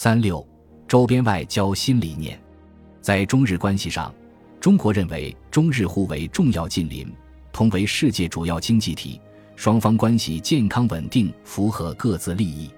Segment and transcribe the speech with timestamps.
[0.00, 0.46] 三六，
[0.86, 2.40] 周边外交新理念，
[3.00, 4.14] 在中日关系上，
[4.60, 7.12] 中国认为中日互为重要近邻，
[7.52, 9.20] 同为世界主要经济体，
[9.56, 12.70] 双方关系健康稳定，符合各自利益。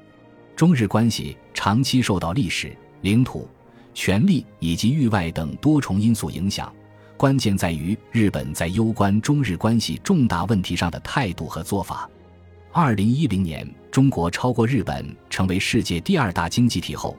[0.56, 3.46] 中日关系长期受到历史、领土、
[3.93, 6.75] 权力以及域外等多重因素影响，
[7.18, 12.09] 关键在于日本在攸关中日关系重大问题上的态度和做法。
[12.73, 17.16] 二零一零年，中国超过日本成为世界第二大经济体后，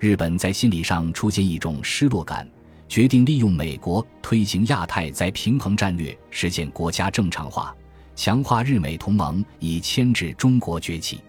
[0.00, 2.48] 日本在心理上出现一种失落感，
[2.88, 7.74] 决定利用美国推行亚太再平衡战略，实现国家正常化，
[8.16, 11.20] 强化日美同盟，以牵制中国崛起。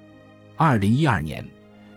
[0.55, 1.45] 二零一二年，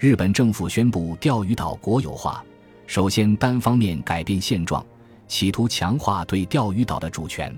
[0.01, 2.45] 日本政府宣布钓鱼岛国有化，
[2.89, 4.85] 首先单方面改变现状，
[5.29, 7.57] 企图强化对钓鱼岛的主权。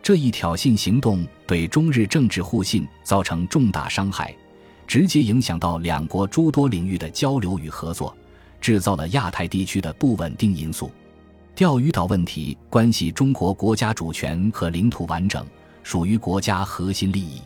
[0.00, 4.32] 这一挑衅行动对中日政治互信造成重大伤害，
[4.88, 8.16] 直接影响到两国诸多领域的交流与合作，
[8.58, 10.90] 制造了亚太地区的不稳定因素。
[11.54, 15.46] 钓鱼岛问题关系中国国家主权和领土完整，
[15.82, 17.42] 属于国家核心利益。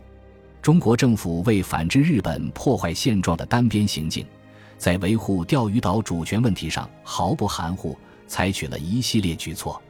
[0.62, 4.24] 中国政府为反制日本破坏现状的单边行径，
[4.78, 9.82] 在维护钓鱼岛主权问题上毫不含糊，采取了一系列举措，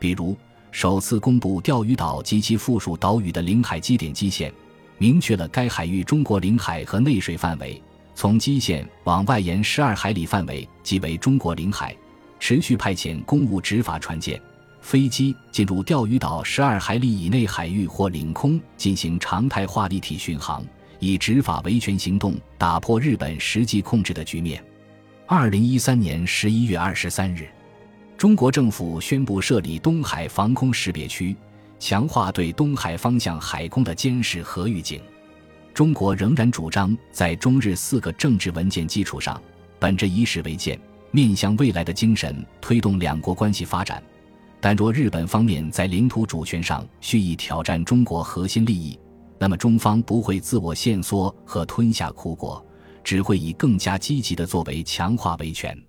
[0.00, 0.36] 比如。
[0.70, 4.52] 首次公布钓鱼岛及其附属岛屿的领海基点基线，
[4.98, 7.80] 明确了该海域中国领海和内水范围，
[8.14, 11.96] 从基线往外延十二海里范围即为中国领海。
[12.40, 14.40] 持续派遣公务执法船舰、
[14.80, 20.64] 飞机进入钓鱼岛十二海里以内海域或领空进行常态化立体巡航，
[21.00, 24.62] 以执法维权行动打破日本实际控制的局面。
[25.26, 27.48] 二零一三年十一月二十三日。
[28.16, 31.36] 中国政府宣布设立东海防空识别区，
[31.78, 35.00] 强化对东海方向海空的监视和预警。
[35.72, 39.40] 中国仍然主张在中日四个政治文件基础上，
[39.78, 40.78] 本着以史为鉴、
[41.12, 44.02] 面向未来的精神推动两国关系发展。
[44.60, 48.98] 但若日本方面在领土主权上蓄意挑战中国核心利益，
[49.38, 52.66] 那么中方不会自我限缩和吞下苦果，
[53.04, 55.80] 只会以更加积极的作为强化维权。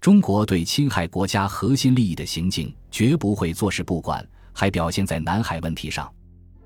[0.00, 4.24] 中国对侵害国家核心利益的行径绝不会坐视不管，
[4.54, 6.10] 还表现在南海问题上。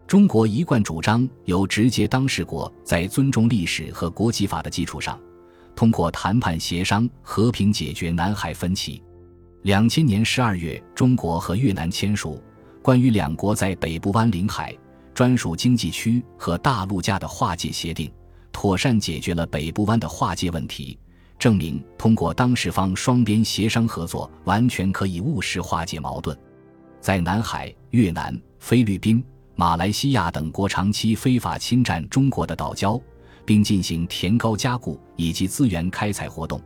[0.06, 5.18] 中国一贯主张由直接当事国在尊重历史和国际法的基础上，
[5.74, 9.02] 通过谈判协商和平解决南海分歧。
[9.62, 12.42] 两千年十二月，中国和越南签署
[12.80, 14.74] 关于两国在北部湾领海、
[15.12, 18.10] 专属经济区和大陆架的划界协定，
[18.50, 20.98] 妥善解决了北部湾的划界问题。
[21.38, 26.36] 证明通过当事方双边协商合作，完全可以务实化解矛盾。
[27.00, 29.22] 在南海，越南、菲律宾、
[29.54, 33.00] 马来西亚等国长期非法侵占中国的岛礁，
[33.44, 36.60] 并进行填高加固以及资源开采活动，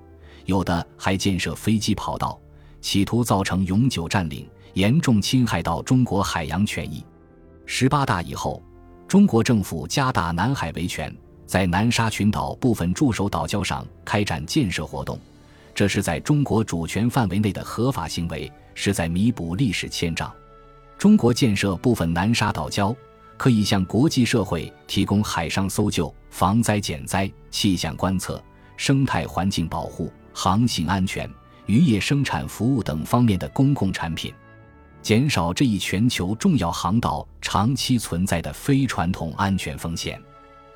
[0.47, 2.39] 有的还建设飞机跑道，
[2.81, 7.05] 企图造成永久占领，严重侵害到中国海洋权益。
[7.67, 8.63] 十八大以后，
[9.07, 11.15] 中国政府加大南海维权。
[11.45, 15.19] 在南沙群岛部分驻守岛礁上开展建设活动，
[15.75, 20.33] 这是在中国主权范围内的合法行为，是在弥补历史欠账。
[20.99, 22.95] 中国建设部分南沙岛礁，
[23.37, 28.43] 可以向国际社会提供海上搜救、防灾减灾、气象观测、
[28.77, 31.29] 生态环境保护、航行安全、
[31.67, 34.33] 渔业生产服务等方面的公共产品，
[35.03, 40.23] 减少这一全球重要航道长期存在的非传统安全风险。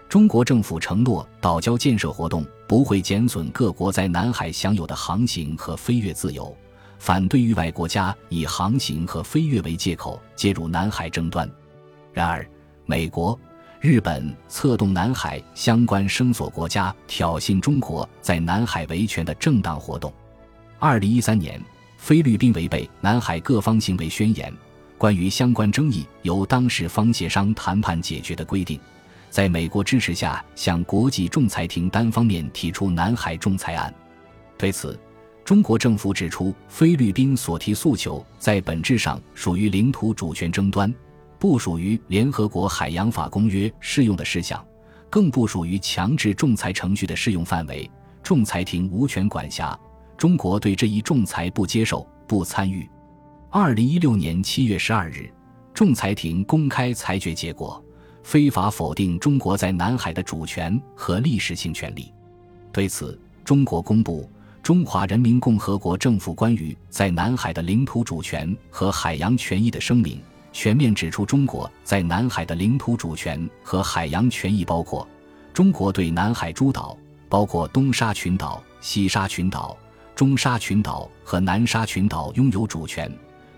[0.09, 6.57] 中国政府承诺，岛礁建设活动不会减损各国在南海享有的航行和飞越自由，
[6.99, 11.51] 反对域外国家以航行和飞越为借口介入南海争端。
[12.13, 12.49] 然而，
[12.85, 13.39] 美国、
[13.81, 20.13] 日本策动南海相关声索国家挑衅中国在南海维权的正当活动。
[20.79, 21.61] 二零一三年，
[21.97, 24.51] 菲律宾违背《南海各方行为宣言》
[24.99, 28.81] 关于相关争议由当事方协商谈判解决的规定。
[29.29, 33.93] 在美国支持下，向国际仲裁庭单方面提出南海仲裁案。
[34.57, 34.99] 对此，
[35.47, 40.93] 中国政府指出，菲律宾所提诉求在本质上属于领土主权争端，
[41.39, 44.61] 不属于联合国海洋法公约适用的事项，
[45.09, 47.89] 更不属于强制仲裁程序的适用范围，
[48.25, 49.79] 仲裁庭无权管辖。
[50.19, 52.85] 中国对这一仲裁不接受，不参与。
[53.49, 55.31] 二零一六年七月十二日，
[55.73, 57.81] 仲裁庭公开裁决结果。
[58.25, 62.13] 非法否定中国在南海的主权和历史性权利。
[62.73, 64.23] 对此，中国公布
[64.67, 70.17] 《中华人民共和国政府关于在南海的领土主权和海洋权益的声明》，
[70.53, 75.07] 全面指出中国在南海的领土主权和海洋权益包括：
[75.55, 76.99] 中国对南海诸岛，
[77.29, 79.77] 包括东沙群岛、西沙群岛、
[80.17, 83.09] 中沙群岛和南沙群岛拥有主权。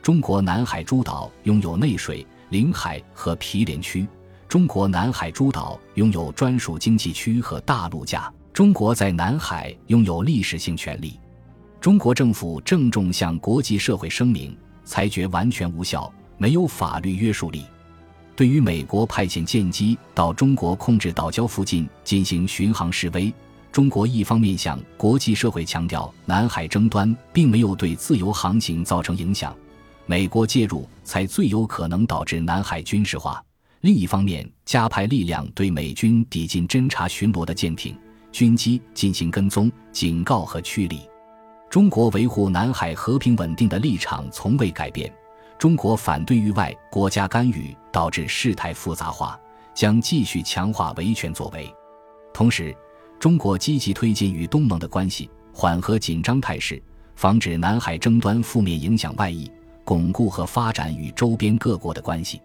[0.02, 4.06] 中国南海诸岛拥有内水、领海和毗连区。
[4.46, 8.30] 中国南海诸岛拥有专属经济区和大陆架。
[8.58, 11.16] 中国在南海拥有历史性权利。
[11.80, 14.52] 中国政府郑重向国际社会声明：
[14.84, 17.62] 裁决完全无效，没有法律约束力。
[18.34, 23.32] 对于美国派遣舰机到中国控制岛礁附近进行巡航示威，
[23.70, 29.56] 中国一方面向国际社会强调，南海争端并没有对自由航行造成影响。
[30.04, 33.40] 美国介入才最有可能导致南海军事化。
[33.82, 37.96] 另一方面，加派力量对美军抵近侦察巡逻的舰艇、
[38.32, 41.00] 军机进行跟踪、警告和驱离。
[41.70, 45.12] 中国维护南海和平稳定的立场从未改变。
[45.58, 49.38] 中国反对域外国家干预导致事态复杂化，
[49.74, 51.68] 将继续强化维权作为。
[52.32, 52.74] 同时，
[53.18, 56.80] 中国积极推进与东盟的关系，缓和紧张态势，
[57.16, 59.50] 防止南海争端负面影响外溢。
[59.84, 62.40] 巩固和发展与周边各国的关系。